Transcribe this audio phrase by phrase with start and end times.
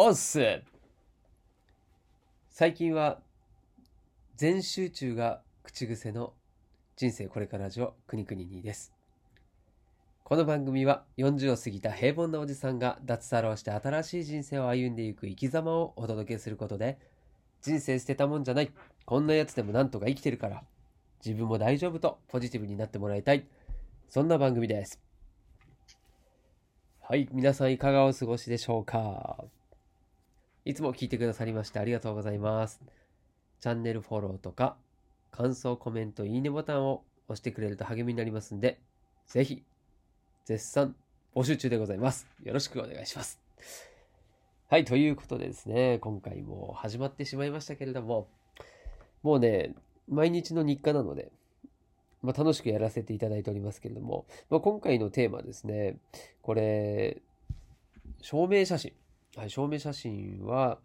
[0.00, 0.62] おっす。
[2.50, 3.18] 最近は
[4.36, 6.34] 全集中が口癖の
[6.94, 8.92] 人生これから上くにくににです。
[10.22, 16.96] この番組は40を過ぎた平凡なおじさんが脱サラをして新しい人生を歩んでいく生き様をお届けすることで
[17.60, 18.70] 人生捨てたもんじゃない。
[19.04, 20.62] こんなやつでもなんとか生きてるから。
[21.26, 23.48] 自分も大丈夫とポジティブになってもらいたい。
[24.08, 25.02] そんな番組です。
[27.00, 29.44] はい、皆さんいかがお過ごしでしょうか？
[30.68, 32.82] いつも聞いてくださりましてありがとうございます。
[33.62, 34.76] チャンネルフォローとか、
[35.30, 38.78] 感想、コメント、いいねボタンを押してくれると励みになりますんで、
[39.28, 39.64] ぜひ、
[40.44, 40.94] 絶賛
[41.34, 42.26] 募集中でございます。
[42.44, 43.40] よろしくお願いします。
[44.68, 48.28] はい、ということでですね、今回も始まってしまいましたけれども、
[49.22, 49.74] もうね、
[50.06, 51.32] 毎日の日課なので、
[52.20, 55.96] まあ、楽しくやらせていただいておりますけれども、まあ、今回のテーマですね、
[56.42, 57.22] これ、
[58.20, 58.92] 証明写真。
[59.38, 60.80] はい、証明写真は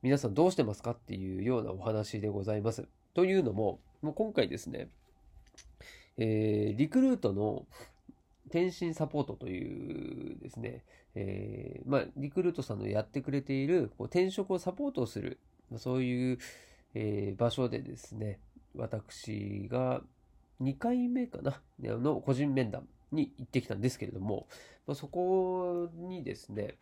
[0.00, 2.86] 皆さんどうしてますかっていうようなお話でございます。
[3.14, 4.90] というのも、もう今回ですね、
[6.16, 7.66] えー、リクルートの
[8.46, 10.84] 転身サポートというですね、
[11.16, 15.40] えー、まあ、リクルートさんのやってくれているこう転職をサポートする、
[15.76, 16.38] そういう、
[16.94, 18.38] えー、場所でですね、
[18.76, 20.00] 私が
[20.62, 24.46] 2回目かな、の個人面談に行ってきたんですけれども、
[24.86, 26.76] まあ、そこにですね、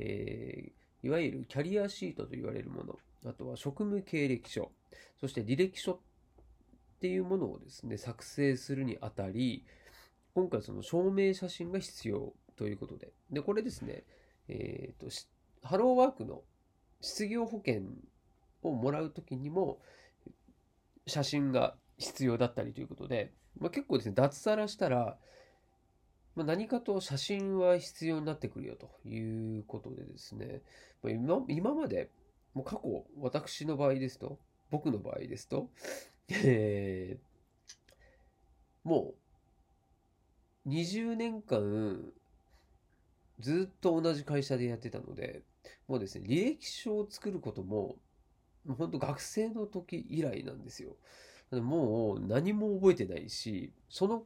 [0.00, 4.70] えー、いわゆるキャリアシートと言われるもの、あとは職務経歴書、
[5.20, 5.98] そして履歴書っ
[7.00, 9.64] ていうものをですね、作成するにあたり、
[10.34, 14.04] 今回その証明写真が必要ということで、で、これですね、
[14.48, 15.06] えっ、ー、と、
[15.62, 16.42] ハローワークの
[17.00, 17.82] 失業保険
[18.62, 19.80] をもらうときにも、
[21.06, 25.18] 写真が必要だったりということで、まあ、結構ですね、脱サラしたら、
[26.38, 30.62] まあ、何かと写真は必要になってくるよということでですね、
[31.02, 32.10] まあ、今今まで、
[32.54, 34.38] もう過去、私の場合ですと、
[34.70, 35.68] 僕の場合ですと、
[36.28, 39.14] えー、も
[40.64, 42.04] う20年間
[43.40, 45.42] ずっと同じ会社でやってたので、
[45.88, 47.96] もうですね、履歴書を作ることも、
[48.78, 50.94] 本当学生の時以来なんですよ。
[51.50, 54.22] もう何も覚えてないし、その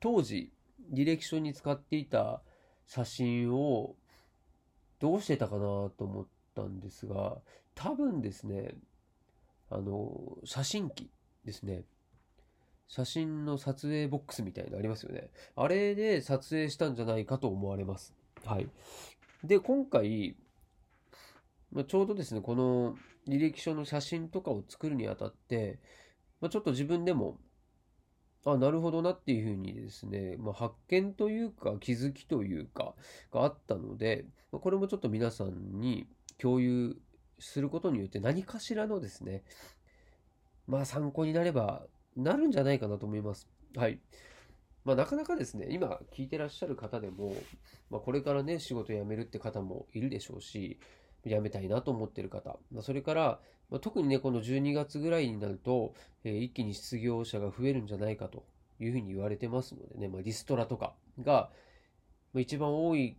[0.00, 0.52] 当時、
[0.92, 2.42] 履歴書に使っていた
[2.86, 3.96] 写真を
[5.00, 7.38] どうしてたかなと思ったんですが、
[7.74, 8.74] 多分ですね、
[9.70, 11.10] あの、写真機
[11.44, 11.84] ですね。
[12.86, 15.30] 写真の撮影ボックスみたいなのありますよね。
[15.56, 18.14] あれで撮影したんじゃないかと思われます。
[18.44, 18.68] はい。
[19.42, 20.36] で、今回、
[21.72, 22.96] まちょうどですね、この
[23.26, 25.80] 履歴書の写真とかを作るにあたって、
[26.40, 27.38] まあ、ちょっと自分でも、
[28.52, 32.94] あ、なるほどなっていうふうにですね、まあ、発見というか気づきというか
[33.32, 36.06] があったので、ま、これもちょっと皆さんに
[36.38, 36.96] 共有
[37.38, 39.44] することによって何かしらのですね、
[40.66, 43.48] まあ参考になればなるんじゃないかなと思います。
[43.76, 43.98] はい。
[44.84, 47.34] まあなかなかですね、今聞いてらっしゃる方でも、
[47.90, 50.78] まあこれからね、仕事辞めるって方もいるでしょうし、
[51.26, 53.40] 辞めたいなと思ってる方、まあ、それから、
[53.70, 58.44] まあ、特にね、この12月ぐらいになると、えー、一気に失業者が増えるんじゃないかと
[58.78, 61.50] いうふうに言われてますのでね、まあ、リストラとかが、
[62.32, 63.16] まあ、一番多い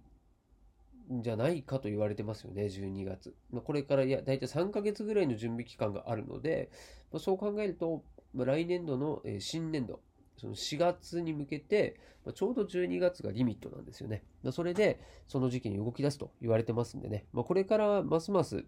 [1.12, 3.36] んじゃないかと言われてますよね、12月。
[3.52, 6.70] まあ、これからいや、だいたい3ヶ月ぐらいの準備期間があるので、
[7.12, 10.00] まあ、そう考えると、まあ、来年度の、えー、新年度、
[10.38, 14.24] その4月に向けて、まあ、ちょうど12月がリミットなんですよね。
[14.44, 18.66] まあ、それで、その時期に動き出すと言われてますんでね、まあ、これからますます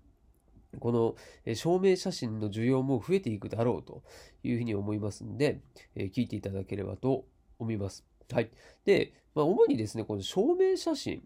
[0.79, 1.15] この
[1.55, 4.03] 証明写真の需要も増えていくだろうと
[4.43, 5.61] いうふうに思いますんで、
[5.95, 7.25] え聞いていただければと
[7.59, 8.05] 思います。
[8.31, 8.51] はい。
[8.85, 11.23] で、まあ、主にですね、この証明写真、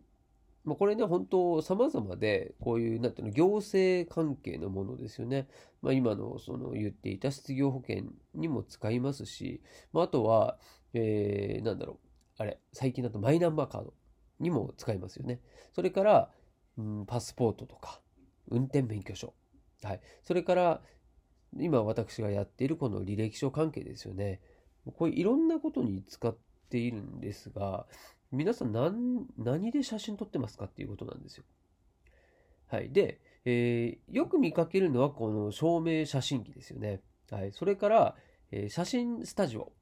[0.63, 5.47] まあ、これね、本当様々で、こういう、なんていうの、行政関係のものですよね。
[5.81, 8.03] まあ、今の、その、言っていた失業保険
[8.35, 9.61] にも使いますし、
[9.91, 10.59] まあ、あとは、
[10.93, 12.07] えー、なんだろう、
[12.37, 13.93] あれ、最近だとマイナンバーカード
[14.39, 15.41] にも使いますよね。
[15.73, 16.31] それから、
[16.77, 18.01] うん、パスポートとか、
[18.49, 19.33] 運転免許証。
[19.83, 20.01] はい。
[20.23, 20.81] それから、
[21.57, 24.41] 今私がやっているこの履歴書関係ですよね。
[24.85, 26.35] こういういろんなことに使っ
[26.69, 27.87] ているんですが、
[28.31, 31.43] 皆さん何、何で写真撮ってますかっていうことなんですよ。
[32.67, 32.91] はい。
[32.91, 37.01] で、えー、よく見かけるのはこの照明写真機ですよね。
[37.29, 37.51] はい。
[37.51, 38.15] それから、
[38.51, 39.73] えー、写真スタジオ。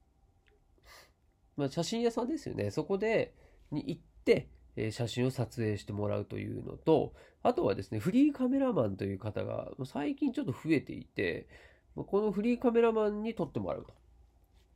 [1.56, 2.72] まあ、写真屋さんですよね。
[2.72, 3.36] そこで、
[3.72, 7.13] に行って、えー、写真を撮影してもらうというのと、
[7.44, 11.48] あとはですね、フリーカメラマンという方が最近ちょっと増えていて、
[11.95, 13.94] このフリーカメラマンに撮ってもらうと。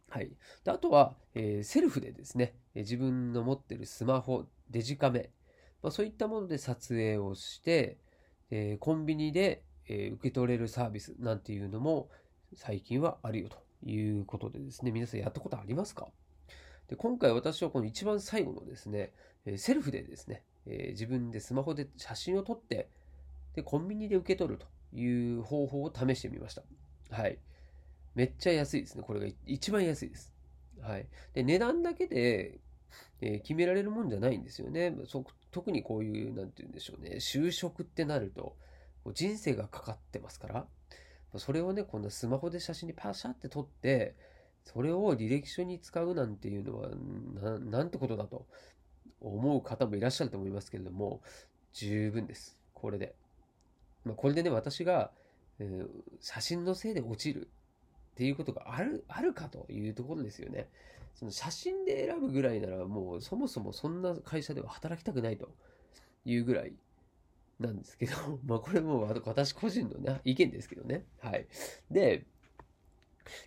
[0.10, 0.30] はい。
[0.64, 5.30] であとは、えー、セルフでですね、自分の持ってるスマホ、デジカメ、
[5.82, 7.98] まあ、そういったもので撮影をして、
[8.50, 12.10] え、コンビニで、え、受け取れるサービスなんていうのも
[12.56, 16.08] 最近はあるよということでですね、皆さんやったことありますか？
[16.88, 19.12] で今回私はこの一番最後のですね、
[19.46, 22.90] えセルフでですね、え、自分でスマホで写真を撮って、
[23.56, 24.66] で、コンビニで受け取ると
[24.98, 26.64] いう方法を試してみました。
[27.12, 27.38] はい。
[28.16, 29.04] めっちゃ安いですね。
[29.04, 30.33] これが一番安いです。
[30.82, 31.08] はい。
[31.34, 32.60] で、値段だけで、
[33.22, 34.94] えー、決められるもんじゃないんですよね。
[35.52, 37.18] 特にこういう、なんて言うんでしょうね。
[37.18, 38.56] 就職ってなると、
[39.14, 40.68] 人生がかかってますから、
[41.40, 44.16] それをね、こんなスマホで写真にパシャって撮って、
[44.64, 46.90] それを履歴書に使うなんていうのは、
[47.42, 48.46] ななんてことだと
[49.20, 51.22] 思う方もいらっしゃると思いますけれども、
[51.74, 52.58] 十分です。
[52.74, 53.16] これで。
[54.06, 55.12] まあ、これでね、私が、
[55.60, 55.88] えー、
[56.20, 57.50] 写真のせいで落ちる
[58.14, 60.70] っていうことがある、あるかというところですよね。
[61.16, 65.50] その写真で選ぶぐらいならもうそもそもそんな会社では働きたくないと
[66.26, 66.74] いうぐらい
[67.60, 68.14] なんですけど、
[68.46, 71.06] まあこれも私個人のね、意見ですけどね。
[71.20, 71.48] はい。
[71.90, 72.26] で、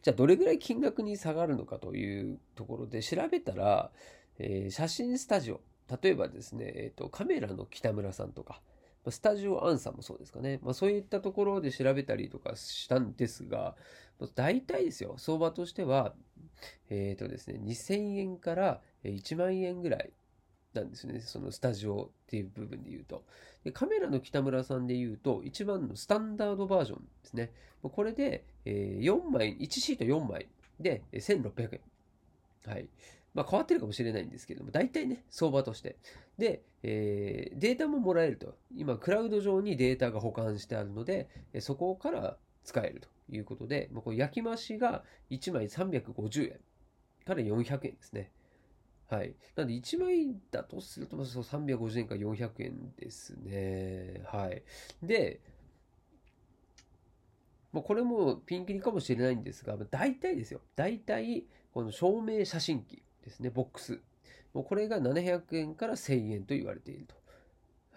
[0.02, 3.92] じゃあどれぐらい金額に下がるのかというところで調べたら、
[4.38, 5.60] えー、写真スタジオ、
[6.02, 8.60] 例えばですね、えーと、カメラの北村さんとか、
[9.10, 13.76] スタジオアンさんもそうですかね、まあ、そういったところで調べたりとかしたんですが、
[14.34, 16.14] 大体ですよ、相場としては、
[16.90, 20.12] えっ、ー、とですね、2000円から1万円ぐらい
[20.76, 21.20] なんですね。
[21.20, 23.24] そのスタジオっていう部分で言うと。
[23.64, 27.52] でカメラの北村さんで言うと、一番のスタンダードバージョンですね。
[27.82, 30.48] これで、え4枚、1シート4枚
[30.80, 31.80] で1600円。
[32.72, 32.88] はい。
[33.36, 35.98] まあ変わってるかもしれないんですけども、大体ね、相場として。
[36.38, 38.56] で、えー、データももらえると。
[38.74, 41.28] 今、クラウド上にデータが保管してあるので、
[41.60, 46.60] そこから使えるということで、まあ、これ焼き増しが1枚350円
[47.26, 48.32] から400円ですね。
[49.10, 49.36] はい。
[49.54, 54.22] なんで1枚だとすると、そう350円から400円ですね。
[54.24, 54.62] はい。
[55.02, 55.42] で、
[57.70, 60.62] まあ、これもピンキリかもしれないんですが、大体ですよ。
[60.74, 61.44] 大体、
[61.74, 64.00] この照明写真機ですね、ボックス。
[64.54, 67.14] もうこれが700円から1000円と言われていると。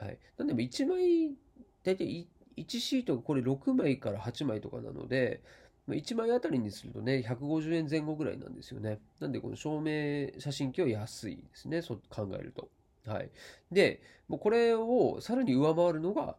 [0.03, 0.19] はい。
[0.37, 1.35] なんでも1枚、
[1.83, 2.27] 大体
[2.57, 5.41] 1シートがこれ6枚から8枚とかなので、
[5.87, 8.99] 1枚あたりにするとね、150円前後ぐらいなんですよね。
[9.19, 11.81] なんで、この照明写真機は安いですね。
[11.81, 12.69] そう考えると。
[13.05, 13.31] はい。
[13.71, 16.37] で、もうこれをさらに上回るのが、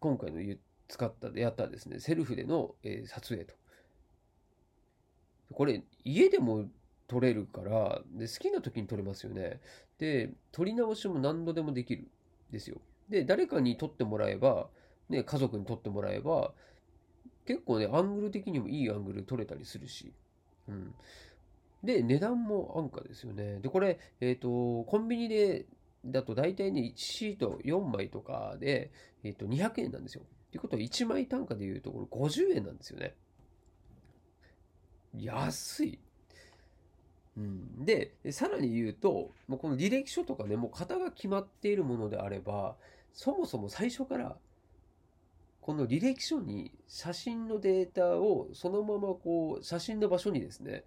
[0.00, 0.56] 今回の
[0.88, 3.54] 使った、やったですね、セルフでの、え、撮影と。
[5.52, 6.68] これ、家でも
[7.10, 9.60] 撮れるから、で、好きな時に撮れますよね。
[9.98, 12.06] で、撮り直しも何度でもできるん
[12.52, 12.80] ですよ。
[13.08, 14.68] で、誰かに撮ってもらえば、
[15.08, 16.54] ね、家族に撮ってもらえば、
[17.46, 20.12] 結構ね、アングル的にもいいアングル撮れたりするし。
[20.68, 20.94] うん。
[21.82, 23.58] で、値段も安価ですよね。
[23.58, 25.66] で、これ、えっ、ー、と、コンビニで、
[26.06, 28.92] だと大体ね、1シート4枚とかで、
[29.24, 30.22] え、ー、と、200円なんですよ。
[30.22, 33.16] っていうことは1枚単価で言うと、これ50円なんですよね。
[35.18, 35.98] 安い。
[37.40, 42.76] うん、で、さらに言うと、もうこの履歴書とかね、もう型が決まっているものであれば、
[43.12, 44.36] そもそも最初から
[45.60, 50.84] この履歴書に写真のデータをそのままこう写真の場所にですね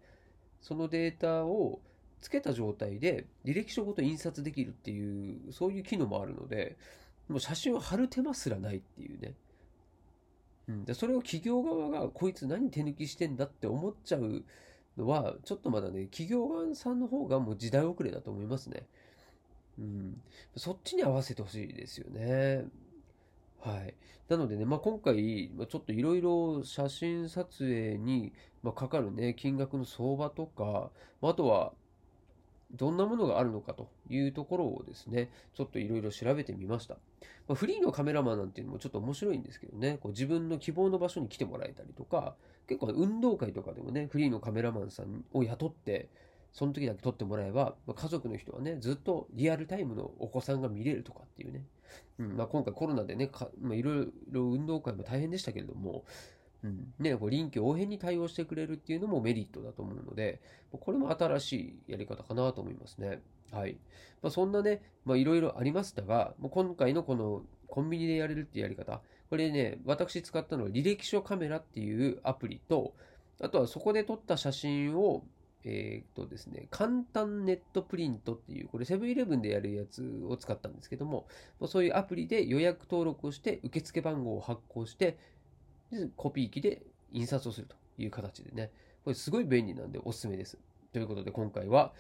[0.62, 1.80] そのデータを
[2.22, 6.78] つけた状態で履歴書ごと印刷できるっていうそういう機能もあるので
[7.30, 9.34] もう写真を貼る手間すらないっていうね、
[10.70, 14.44] うん、でそれを企業側がこいつ何手抜きしてんだって思っちゃう
[14.98, 18.86] のはちょっとまだね企業側さんの方がもう時代遅れだと思いますね。
[19.80, 20.22] うん、
[20.56, 22.66] そっちに合わせてほしいですよね。
[23.60, 23.94] はい。
[24.30, 28.34] なのでね、まあ、今回、ちょっといろいろ写真撮影に、
[28.76, 31.74] かかるね、金額の相場とか、あとは、
[32.74, 36.96] どんなものがあるのかというところをですね、ちょっといろいろ調べてみました。
[37.48, 42.36] まあ、フリーのカメラマンなんていうのもちょっと面白いんですけどね、こう自分の希望の場所に来てもらえたりとか、
[42.68, 46.10] 結構運動会とかでもね、フリーのカメラマンさんを雇って、
[46.52, 51.66] その時だけ撮ってもらえば、まあ、家族の人はね、ずっとリアルタイムのお子さんが見れるとかっていうね。
[52.20, 53.30] うんまあ、今回コロナでね、
[53.72, 56.06] いろいろ運動会も大変でしたけれども、
[56.64, 60.42] うんね、こう臨機応変に対応してくれるっていうのもメリットだと思うので、
[60.72, 61.54] これも新し
[61.88, 63.22] いやり方かなと思いますね。
[63.52, 63.78] はい。
[64.22, 72.94] まあ、そんなね、まあ、いろいろありましたが、もう今回のこのコンビニでやれるっていうやり方、これね、私使ったのは履歴書カメラっていうアプリと、
[73.42, 75.24] あとはそこで撮った写真を
[75.66, 81.26] えっ、とですね、簡単ネットプリントっていう、これセブンイレブンでやるやつを使ったんですけども、
[81.68, 85.18] そういうアプリで予約登録をして、受付番号を発行して、
[86.16, 86.82] コピー機で
[87.12, 88.72] 印刷をするという形でね、
[89.04, 90.58] これすごい便利なんでおすすめです。
[90.92, 91.92] ということで今回は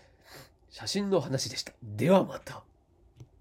[0.69, 1.73] 写真の話でした。
[1.83, 2.63] ではまた。